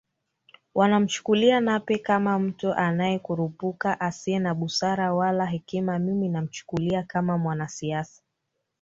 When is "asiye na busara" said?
4.01-5.13